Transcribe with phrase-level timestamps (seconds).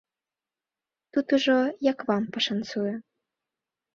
[1.17, 1.57] Тут ужо
[1.91, 2.95] як вам пашанцуе.